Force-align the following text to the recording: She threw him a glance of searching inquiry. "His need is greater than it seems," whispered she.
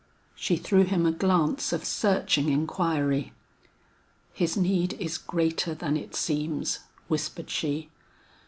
She 0.35 0.55
threw 0.57 0.83
him 0.83 1.05
a 1.05 1.11
glance 1.11 1.71
of 1.71 1.85
searching 1.85 2.49
inquiry. 2.49 3.33
"His 4.33 4.57
need 4.57 4.93
is 4.93 5.19
greater 5.19 5.75
than 5.75 5.95
it 5.95 6.15
seems," 6.15 6.79
whispered 7.07 7.51
she. 7.51 7.87